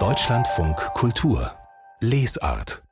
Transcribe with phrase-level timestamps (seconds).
[0.00, 1.52] Deutschlandfunk Kultur
[2.00, 2.82] Lesart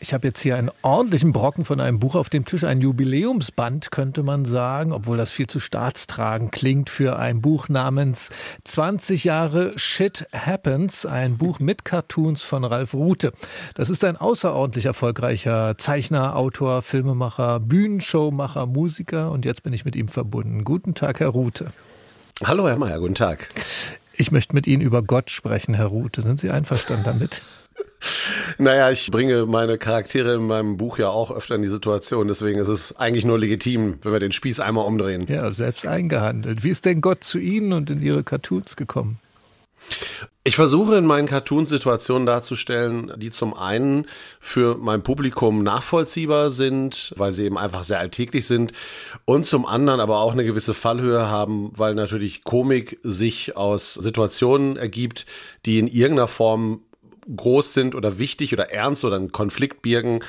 [0.00, 3.92] ich habe jetzt hier einen ordentlichen Brocken von einem Buch auf dem Tisch, ein Jubiläumsband,
[3.92, 8.30] könnte man sagen, obwohl das viel zu staatstragend klingt für ein Buch namens
[8.64, 13.32] 20 Jahre Shit Happens, ein Buch mit Cartoons von Ralf Rute.
[13.74, 19.94] Das ist ein außerordentlich erfolgreicher Zeichner, Autor, Filmemacher, Bühnenshowmacher, Musiker und jetzt bin ich mit
[19.94, 20.64] ihm verbunden.
[20.64, 21.72] Guten Tag, Herr Rute.
[22.44, 23.48] Hallo, Herr Mayer, guten Tag.
[24.20, 26.22] Ich möchte mit Ihnen über Gott sprechen, Herr Rute.
[26.22, 27.42] Sind Sie einverstanden damit?
[28.58, 32.28] Naja, ich bringe meine Charaktere in meinem Buch ja auch öfter in die Situation.
[32.28, 35.26] Deswegen ist es eigentlich nur legitim, wenn wir den Spieß einmal umdrehen.
[35.28, 36.62] Ja, selbst eingehandelt.
[36.62, 39.18] Wie ist denn Gott zu Ihnen und in Ihre Cartoons gekommen?
[40.48, 44.06] Ich versuche in meinen Cartoons Situationen darzustellen, die zum einen
[44.40, 48.72] für mein Publikum nachvollziehbar sind, weil sie eben einfach sehr alltäglich sind
[49.26, 54.78] und zum anderen aber auch eine gewisse Fallhöhe haben, weil natürlich Komik sich aus Situationen
[54.78, 55.26] ergibt,
[55.66, 56.80] die in irgendeiner Form
[57.34, 60.20] groß sind oder wichtig oder ernst oder einen Konflikt birgen.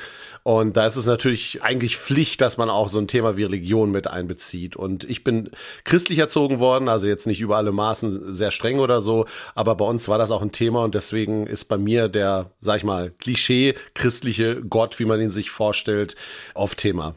[0.42, 3.90] Und da ist es natürlich eigentlich Pflicht, dass man auch so ein Thema wie Religion
[3.90, 4.74] mit einbezieht.
[4.74, 5.50] Und ich bin
[5.84, 9.84] christlich erzogen worden, also jetzt nicht über alle Maßen sehr streng oder so, aber bei
[9.84, 13.10] uns war das auch ein Thema und deswegen ist bei mir der, sag ich mal,
[13.10, 16.16] Klischee christliche Gott, wie man ihn sich vorstellt,
[16.54, 17.14] auf Thema.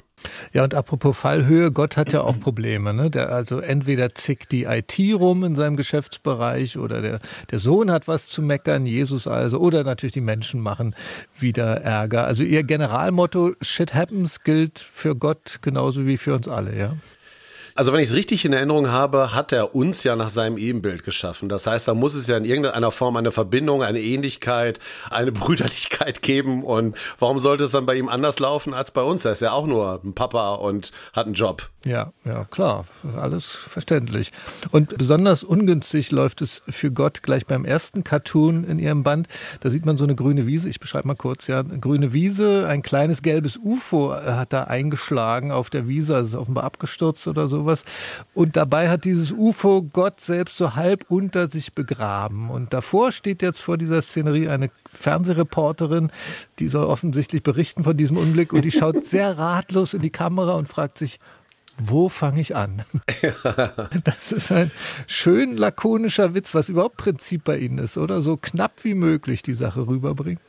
[0.54, 2.94] Ja, und apropos Fallhöhe, Gott hat ja auch Probleme.
[2.94, 3.10] Ne?
[3.10, 7.20] Der, also entweder zickt die IT rum in seinem Geschäftsbereich oder der,
[7.52, 10.96] der Sohn hat was zu meckern, Jesus also, oder natürlich die Menschen machen
[11.38, 12.26] wieder Ärger.
[12.26, 16.96] Also ihr Generalmotto Shit happens gilt für Gott genauso wie für uns alle, ja?
[17.76, 21.04] Also wenn ich es richtig in Erinnerung habe, hat er uns ja nach seinem Ebenbild
[21.04, 21.50] geschaffen.
[21.50, 24.80] Das heißt, da muss es ja in irgendeiner Form eine Verbindung, eine Ähnlichkeit,
[25.10, 26.64] eine Brüderlichkeit geben.
[26.64, 29.26] Und warum sollte es dann bei ihm anders laufen als bei uns?
[29.26, 31.70] Er ist ja auch nur ein Papa und hat einen Job.
[31.86, 32.86] Ja, ja, klar,
[33.18, 34.32] alles verständlich.
[34.72, 39.28] Und besonders ungünstig läuft es für Gott gleich beim ersten Cartoon in ihrem Band.
[39.60, 40.70] Da sieht man so eine grüne Wiese.
[40.70, 45.52] Ich beschreibe mal kurz, ja, eine grüne Wiese, ein kleines gelbes UFO hat da eingeschlagen
[45.52, 47.86] auf der Wiese, also ist offenbar abgestürzt oder sowas.
[48.34, 52.50] Und dabei hat dieses UFO Gott selbst so halb unter sich begraben.
[52.50, 56.12] Und davor steht jetzt vor dieser Szenerie eine Fernsehreporterin,
[56.60, 60.54] die soll offensichtlich berichten von diesem Unglück und die schaut sehr ratlos in die Kamera
[60.54, 61.20] und fragt sich,
[61.78, 62.84] wo fange ich an?
[64.04, 64.70] Das ist ein
[65.08, 68.22] schön lakonischer Witz, was überhaupt Prinzip bei Ihnen ist, oder?
[68.22, 70.40] So knapp wie möglich die Sache rüberbringen.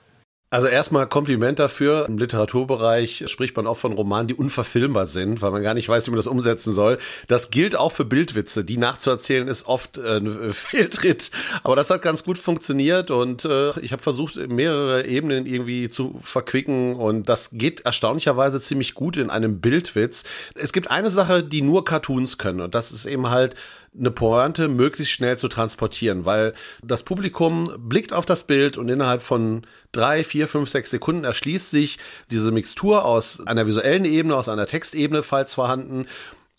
[0.55, 2.07] Also erstmal Kompliment dafür.
[2.07, 6.07] Im Literaturbereich spricht man auch von Romanen, die unverfilmbar sind, weil man gar nicht weiß,
[6.07, 6.99] wie man das umsetzen soll.
[7.27, 8.63] Das gilt auch für Bildwitze.
[8.65, 11.33] Die nachzuerzählen ist oft äh, ein Fehltritt.
[11.65, 16.21] Aber das hat ganz gut funktioniert und äh, ich habe versucht, mehrere Ebenen irgendwie zu
[16.23, 20.23] verquicken und das geht erstaunlicherweise ziemlich gut in einem Bildwitz.
[20.55, 23.57] Es gibt eine Sache, die nur Cartoons können und das ist eben halt
[23.99, 29.23] eine Pointe möglichst schnell zu transportieren, weil das Publikum blickt auf das Bild und innerhalb
[29.23, 31.99] von drei, vier, fünf, sechs Sekunden erschließt sich
[32.31, 36.07] diese Mixtur aus einer visuellen Ebene, aus einer Textebene, falls vorhanden,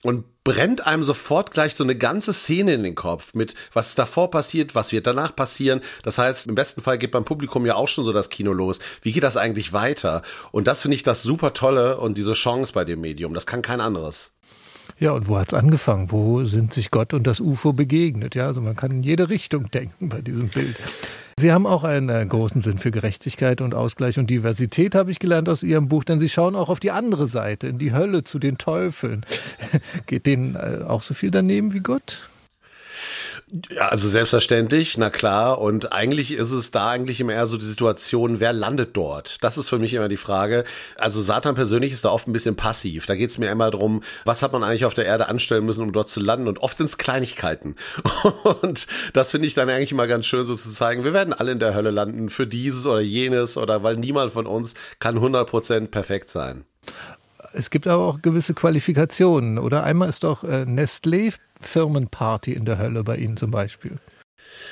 [0.04, 4.30] und brennt einem sofort gleich so eine ganze Szene in den Kopf mit, was davor
[4.30, 5.82] passiert, was wird danach passieren.
[6.04, 8.80] Das heißt, im besten Fall geht beim Publikum ja auch schon so das Kino los.
[9.02, 10.22] Wie geht das eigentlich weiter?
[10.52, 13.34] Und das finde ich das super tolle und diese Chance bei dem Medium.
[13.34, 14.35] Das kann kein anderes.
[14.98, 16.12] Ja, und wo hat es angefangen?
[16.12, 18.34] Wo sind sich Gott und das UFO begegnet?
[18.34, 20.78] Ja, also man kann in jede Richtung denken bei diesem Bild.
[21.38, 25.20] Sie haben auch einen äh, großen Sinn für Gerechtigkeit und Ausgleich und Diversität, habe ich
[25.20, 28.24] gelernt aus Ihrem Buch, denn Sie schauen auch auf die andere Seite, in die Hölle,
[28.24, 29.26] zu den Teufeln.
[30.06, 32.30] Geht denen äh, auch so viel daneben wie Gott?
[33.70, 35.60] Ja, also selbstverständlich, na klar.
[35.62, 39.38] Und eigentlich ist es da eigentlich immer eher so die Situation, wer landet dort?
[39.44, 40.66] Das ist für mich immer die Frage.
[40.98, 43.06] Also Satan persönlich ist da oft ein bisschen passiv.
[43.06, 45.84] Da geht es mir immer darum, was hat man eigentlich auf der Erde anstellen müssen,
[45.84, 46.50] um dort zu landen?
[46.50, 47.76] Und oft sind es Kleinigkeiten.
[48.62, 51.54] Und das finde ich dann eigentlich immer ganz schön, so zu zeigen, wir werden alle
[51.54, 55.88] in der Hölle landen für dieses oder jenes oder weil niemand von uns kann 100%
[55.88, 56.66] perfekt sein.
[57.58, 59.84] Es gibt aber auch gewisse Qualifikationen, oder?
[59.84, 63.98] Einmal ist doch äh, Nestlé Firmenparty in der Hölle bei Ihnen zum Beispiel.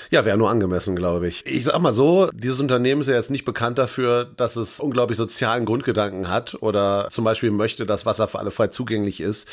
[0.09, 1.45] Ja, wäre nur angemessen, glaube ich.
[1.45, 5.17] Ich sag mal so, dieses Unternehmen ist ja jetzt nicht bekannt dafür, dass es unglaublich
[5.17, 9.47] sozialen Grundgedanken hat oder zum Beispiel möchte, dass Wasser für alle frei zugänglich ist.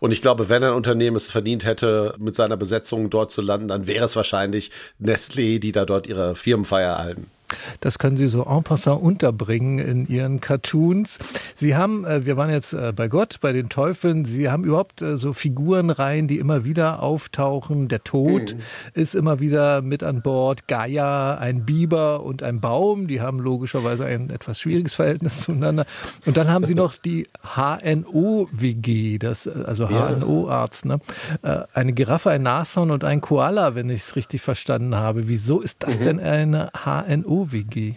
[0.00, 3.68] Und ich glaube, wenn ein Unternehmen es verdient hätte, mit seiner Besetzung dort zu landen,
[3.68, 4.70] dann wäre es wahrscheinlich
[5.02, 7.30] Nestlé, die da dort ihre Firmenfeier erhalten.
[7.80, 11.18] Das können Sie so en passant unterbringen in Ihren Cartoons.
[11.54, 15.02] Sie haben, äh, wir waren jetzt äh, bei Gott, bei den Teufeln, Sie haben überhaupt
[15.02, 17.88] äh, so Figurenreihen, die immer wieder auftauchen.
[17.88, 18.60] Der Tod mhm.
[18.94, 20.66] ist immer wieder mit an Bord.
[20.68, 25.86] Gaia, ein Biber und ein Baum, die haben logischerweise ein etwas schwieriges Verhältnis zueinander.
[26.24, 30.98] Und dann haben Sie noch die HNO-WG, das, also HNO-Arzt, ne?
[31.72, 35.28] Eine Giraffe, ein Nashorn und ein Koala, wenn ich es richtig verstanden habe.
[35.28, 36.04] Wieso ist das mhm.
[36.04, 36.70] denn eine
[37.34, 37.94] HNO-WG?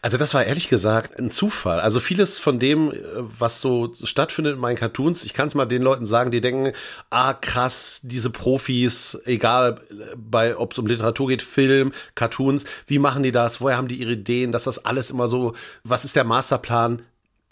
[0.00, 1.80] Also das war ehrlich gesagt ein Zufall.
[1.80, 5.66] Also vieles von dem, äh, was so stattfindet in meinen Cartoons, ich kann es mal
[5.66, 6.72] den Leuten sagen, die denken,
[7.10, 13.00] ah krass, diese Profis, egal äh, bei ob es um Literatur geht, Film, Cartoons, wie
[13.00, 13.60] machen die das?
[13.60, 14.52] Woher haben die ihre Ideen?
[14.52, 17.02] Dass das alles immer so, was ist der Masterplan?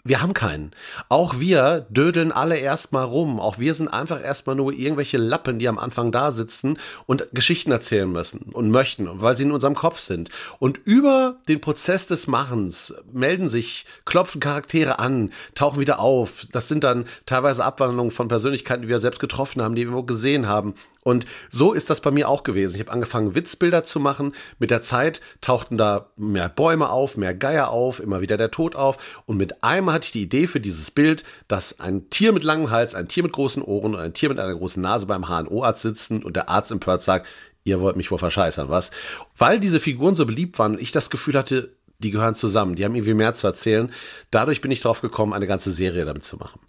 [0.07, 0.71] Wir haben keinen.
[1.09, 3.41] Auch wir dödeln alle erstmal rum.
[3.41, 7.71] Auch wir sind einfach erstmal nur irgendwelche Lappen, die am Anfang da sitzen und Geschichten
[7.73, 10.29] erzählen müssen und möchten, weil sie in unserem Kopf sind.
[10.59, 16.47] Und über den Prozess des Machens melden sich, klopfen Charaktere an, tauchen wieder auf.
[16.53, 20.47] Das sind dann teilweise Abwandlungen von Persönlichkeiten, die wir selbst getroffen haben, die wir gesehen
[20.47, 20.73] haben.
[21.03, 22.75] Und so ist das bei mir auch gewesen.
[22.75, 24.33] Ich habe angefangen, Witzbilder zu machen.
[24.59, 28.75] Mit der Zeit tauchten da mehr Bäume auf, mehr Geier auf, immer wieder der Tod
[28.75, 29.23] auf.
[29.25, 32.71] Und mit einmal hatte ich die Idee für dieses Bild, dass ein Tier mit langem
[32.71, 35.81] Hals, ein Tier mit großen Ohren und ein Tier mit einer großen Nase beim HNO-Arzt
[35.81, 37.27] sitzen und der Arzt empört sagt,
[37.63, 38.91] ihr wollt mich wohl verscheißern, was?
[39.37, 42.85] Weil diese Figuren so beliebt waren und ich das Gefühl hatte, die gehören zusammen, die
[42.85, 43.91] haben irgendwie mehr zu erzählen.
[44.29, 46.59] Dadurch bin ich drauf gekommen, eine ganze Serie damit zu machen.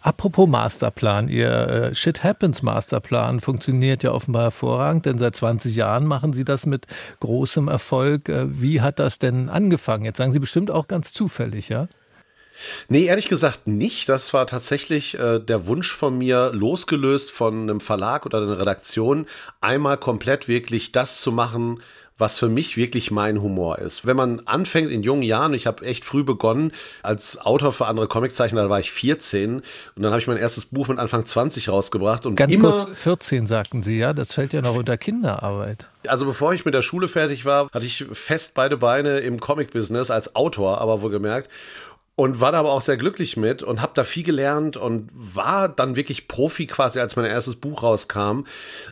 [0.00, 6.06] Apropos Masterplan, Ihr äh, Shit Happens Masterplan funktioniert ja offenbar hervorragend, denn seit 20 Jahren
[6.06, 6.86] machen Sie das mit
[7.20, 8.28] großem Erfolg.
[8.28, 10.04] Äh, wie hat das denn angefangen?
[10.06, 11.88] Jetzt sagen Sie bestimmt auch ganz zufällig, ja?
[12.88, 14.08] Nee, ehrlich gesagt nicht.
[14.08, 19.26] Das war tatsächlich äh, der Wunsch von mir, losgelöst von einem Verlag oder einer Redaktion,
[19.60, 21.80] einmal komplett wirklich das zu machen,
[22.20, 24.06] was für mich wirklich mein Humor ist.
[24.06, 28.08] Wenn man anfängt in jungen Jahren, ich habe echt früh begonnen als Autor für andere
[28.08, 29.64] Comiczeichner, da war ich 14 und
[29.96, 33.46] dann habe ich mein erstes Buch mit Anfang 20 rausgebracht und ganz immer, kurz 14
[33.46, 35.88] sagten Sie, ja, das fällt ja noch unter Kinderarbeit.
[36.06, 40.10] Also bevor ich mit der Schule fertig war, hatte ich fest beide Beine im Comic-Business
[40.10, 41.48] als Autor, aber wohlgemerkt
[42.20, 45.70] und war da aber auch sehr glücklich mit und habe da viel gelernt und war
[45.70, 48.42] dann wirklich Profi quasi, als mein erstes Buch rauskam.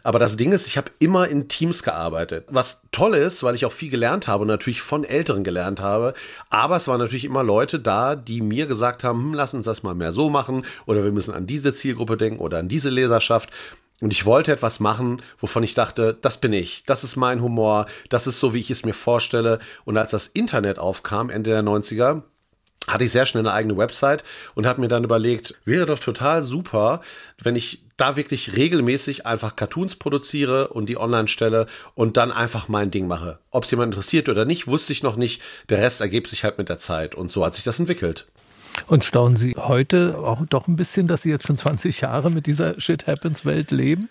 [0.03, 2.47] Aber das Ding ist, ich habe immer in Teams gearbeitet.
[2.49, 6.15] Was toll ist, weil ich auch viel gelernt habe und natürlich von Älteren gelernt habe.
[6.49, 9.83] Aber es waren natürlich immer Leute da, die mir gesagt haben, hm, lass uns das
[9.83, 13.51] mal mehr so machen oder wir müssen an diese Zielgruppe denken oder an diese Leserschaft.
[14.01, 17.85] Und ich wollte etwas machen, wovon ich dachte, das bin ich, das ist mein Humor,
[18.09, 19.59] das ist so, wie ich es mir vorstelle.
[19.85, 22.23] Und als das Internet aufkam, Ende der 90er,
[22.87, 26.43] hatte ich sehr schnell eine eigene Website und habe mir dann überlegt, wäre doch total
[26.43, 27.01] super,
[27.43, 32.69] wenn ich da wirklich regelmäßig einfach Cartoons produziere und die online stelle und dann einfach
[32.69, 33.39] mein Ding mache.
[33.51, 35.43] Ob es jemand interessiert oder nicht, wusste ich noch nicht.
[35.69, 38.27] Der Rest ergibt sich halt mit der Zeit und so hat sich das entwickelt.
[38.87, 42.47] Und staunen Sie heute auch doch ein bisschen, dass Sie jetzt schon 20 Jahre mit
[42.47, 44.09] dieser Shit Happens Welt leben?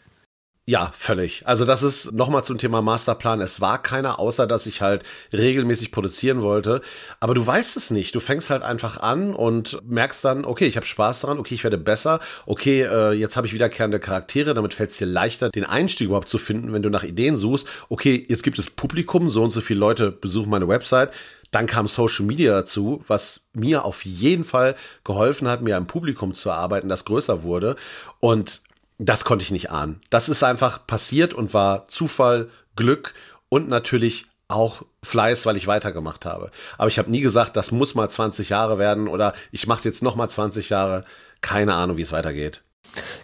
[0.69, 1.47] Ja, völlig.
[1.47, 3.39] Also das ist nochmal zum Thema Masterplan.
[3.39, 6.81] Es war keiner, außer dass ich halt regelmäßig produzieren wollte.
[7.21, 8.13] Aber du weißt es nicht.
[8.13, 11.63] Du fängst halt einfach an und merkst dann, okay, ich habe Spaß daran, okay, ich
[11.63, 15.63] werde besser, okay, äh, jetzt habe ich wiederkehrende Charaktere, damit fällt es dir leichter, den
[15.63, 17.65] Einstieg überhaupt zu finden, wenn du nach Ideen suchst.
[17.87, 21.11] Okay, jetzt gibt es Publikum, so und so viele Leute besuchen meine Website.
[21.51, 24.75] Dann kam Social Media dazu, was mir auf jeden Fall
[25.05, 27.77] geholfen hat, mir ein Publikum zu erarbeiten, das größer wurde.
[28.19, 28.61] Und
[28.97, 30.01] das konnte ich nicht ahnen.
[30.09, 33.13] Das ist einfach passiert und war Zufall, Glück
[33.49, 36.51] und natürlich auch Fleiß, weil ich weitergemacht habe.
[36.77, 39.83] Aber ich habe nie gesagt, das muss mal 20 Jahre werden oder ich mache es
[39.83, 41.03] jetzt noch mal 20 Jahre.
[41.41, 42.63] Keine Ahnung, wie es weitergeht.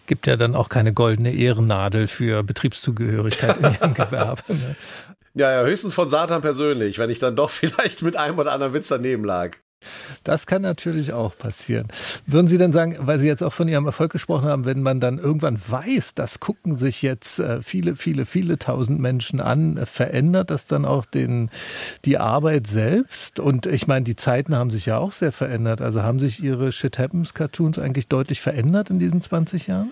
[0.06, 4.42] Gibt ja dann auch keine goldene Ehrennadel für Betriebszugehörigkeit in Ihrem Gewerbe.
[4.50, 4.76] Ne?
[5.34, 8.74] Ja, ja, höchstens von Satan persönlich, wenn ich dann doch vielleicht mit einem oder anderen
[8.74, 9.58] Witz daneben lag.
[10.24, 11.88] Das kann natürlich auch passieren.
[12.28, 15.00] Würden Sie denn sagen, weil Sie jetzt auch von Ihrem Erfolg gesprochen haben, wenn man
[15.00, 20.50] dann irgendwann weiß, das gucken sich jetzt äh, viele, viele, viele tausend Menschen an, verändert
[20.50, 21.50] das dann auch den,
[22.06, 23.40] die Arbeit selbst?
[23.40, 25.82] Und ich meine, die Zeiten haben sich ja auch sehr verändert.
[25.82, 29.92] Also haben sich Ihre Shit Happens Cartoons eigentlich deutlich verändert in diesen 20 Jahren?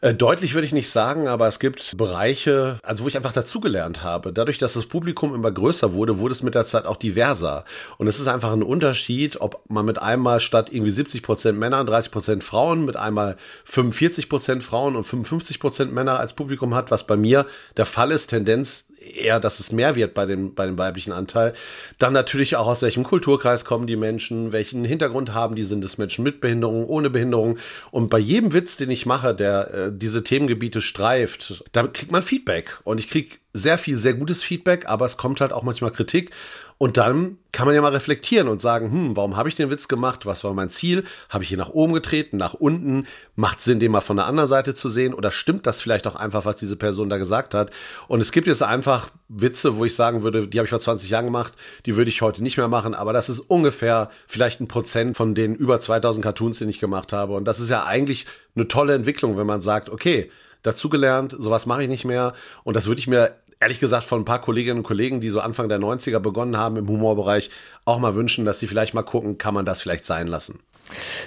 [0.00, 4.02] Äh, deutlich würde ich nicht sagen, aber es gibt Bereiche, also wo ich einfach dazugelernt
[4.02, 4.32] habe.
[4.32, 7.64] Dadurch, dass das Publikum immer größer wurde, wurde es mit der Zeit auch diverser.
[7.96, 11.84] Und es ist einfach ein Unterschied, ob man mit einmal statt irgendwie 70 Prozent Männer,
[11.84, 16.90] 30 Prozent Frauen, mit einmal 45 Prozent Frauen und 55 Prozent Männer als Publikum hat,
[16.90, 20.66] was bei mir der Fall ist, Tendenz eher, dass es mehr wird bei dem, bei
[20.66, 21.52] dem weiblichen Anteil.
[21.98, 25.98] Dann natürlich auch aus welchem Kulturkreis kommen die Menschen, welchen Hintergrund haben die, sind es
[25.98, 27.58] Menschen mit Behinderung, ohne Behinderung.
[27.90, 32.22] Und bei jedem Witz, den ich mache, der äh, diese Themengebiete streift, da kriegt man
[32.22, 32.78] Feedback.
[32.84, 36.30] Und ich krieg sehr viel, sehr gutes Feedback, aber es kommt halt auch manchmal Kritik.
[36.78, 39.88] Und dann kann man ja mal reflektieren und sagen, hm, warum habe ich den Witz
[39.88, 40.26] gemacht?
[40.26, 41.02] Was war mein Ziel?
[41.28, 43.06] Habe ich hier nach oben getreten, nach unten?
[43.34, 45.12] Macht Sinn, den mal von der anderen Seite zu sehen?
[45.12, 47.72] Oder stimmt das vielleicht auch einfach, was diese Person da gesagt hat?
[48.06, 51.10] Und es gibt jetzt einfach Witze, wo ich sagen würde, die habe ich vor 20
[51.10, 51.54] Jahren gemacht,
[51.84, 52.94] die würde ich heute nicht mehr machen.
[52.94, 57.12] Aber das ist ungefähr vielleicht ein Prozent von den über 2000 Cartoons, die ich gemacht
[57.12, 57.34] habe.
[57.34, 60.30] Und das ist ja eigentlich eine tolle Entwicklung, wenn man sagt, okay,
[60.62, 62.34] dazugelernt, sowas mache ich nicht mehr.
[62.62, 65.40] Und das würde ich mir ehrlich gesagt von ein paar Kolleginnen und Kollegen, die so
[65.40, 67.50] Anfang der 90er begonnen haben im Humorbereich,
[67.84, 70.60] auch mal wünschen, dass sie vielleicht mal gucken, kann man das vielleicht sein lassen.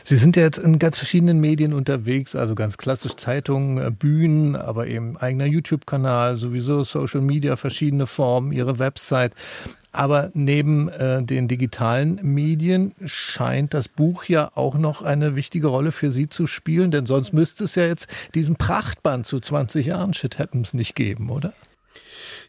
[0.03, 4.55] Sie sind ja jetzt in ganz verschiedenen Medien unterwegs, also ganz klassisch Zeitungen, äh, Bühnen,
[4.55, 9.33] aber eben eigener YouTube-Kanal, sowieso Social Media, verschiedene Formen, Ihre Website.
[9.91, 15.91] Aber neben äh, den digitalen Medien scheint das Buch ja auch noch eine wichtige Rolle
[15.91, 20.13] für Sie zu spielen, denn sonst müsste es ja jetzt diesen Prachtband zu 20 Jahren
[20.13, 21.53] Shit Happens nicht geben, oder?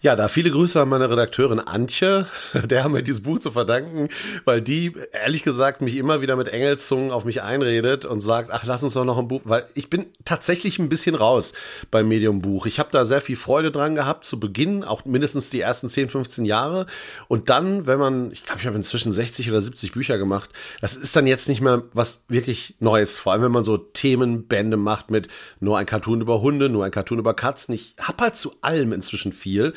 [0.05, 2.27] Ja, da viele Grüße an meine Redakteurin Antje.
[2.65, 4.09] Der haben wir dieses Buch zu verdanken,
[4.45, 8.65] weil die, ehrlich gesagt, mich immer wieder mit Engelzungen auf mich einredet und sagt, ach,
[8.67, 11.53] lass uns doch noch ein Buch, weil ich bin tatsächlich ein bisschen raus
[11.93, 12.67] beim Medium-Buch.
[12.67, 16.09] Ich habe da sehr viel Freude dran gehabt zu Beginn, auch mindestens die ersten 10,
[16.09, 16.87] 15 Jahre.
[17.29, 20.97] Und dann, wenn man, ich glaube, ich habe inzwischen 60 oder 70 Bücher gemacht, das
[20.97, 23.21] ist dann jetzt nicht mehr was wirklich Neues.
[23.21, 25.29] Vor allem, wenn man so Themenbände macht mit
[25.61, 27.73] nur ein Cartoon über Hunde, nur ein Cartoon über Katzen.
[27.73, 29.75] Ich hab halt zu allem inzwischen viel.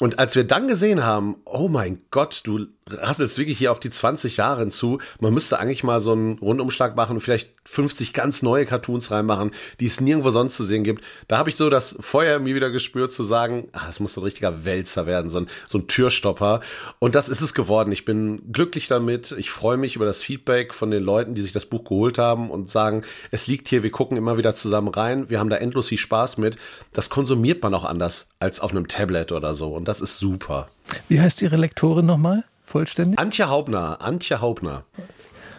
[0.00, 3.90] Und als wir dann gesehen haben, oh mein Gott, du rasselst wirklich hier auf die
[3.90, 4.98] 20 Jahre hinzu.
[5.20, 9.52] Man müsste eigentlich mal so einen Rundumschlag machen und vielleicht 50 ganz neue Cartoons reinmachen,
[9.80, 11.02] die es nirgendwo sonst zu sehen gibt.
[11.28, 14.20] Da habe ich so das Feuer mir wieder gespürt zu sagen, ah, das muss so
[14.20, 16.60] ein richtiger Wälzer werden, so ein, so ein Türstopper.
[16.98, 17.90] Und das ist es geworden.
[17.90, 19.32] Ich bin glücklich damit.
[19.32, 22.50] Ich freue mich über das Feedback von den Leuten, die sich das Buch geholt haben
[22.50, 25.30] und sagen, es liegt hier, wir gucken immer wieder zusammen rein.
[25.30, 26.56] Wir haben da endlos viel Spaß mit.
[26.92, 29.74] Das konsumiert man auch anders als auf einem Tablet oder so.
[29.74, 30.68] Und das ist super.
[31.08, 32.44] Wie heißt Ihre Lektorin nochmal?
[32.64, 33.18] Vollständig?
[33.18, 34.84] Antje Haubner, Antje Haubner.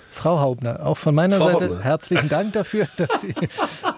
[0.09, 1.83] Frau Haubner, auch von meiner Frau Seite Haubner.
[1.83, 3.35] herzlichen Dank dafür, dass Sie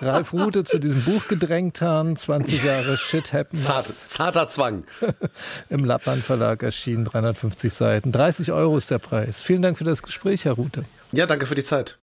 [0.01, 2.15] Ralf Rute zu diesem Buch gedrängt haben.
[2.15, 3.65] 20 Jahre Shit Happens.
[3.65, 4.83] Zart, zarter Zwang.
[5.69, 8.11] Im Lappmann Verlag erschienen, 350 Seiten.
[8.11, 9.43] 30 Euro ist der Preis.
[9.43, 10.85] Vielen Dank für das Gespräch, Herr Rute.
[11.11, 11.99] Ja, danke für die Zeit.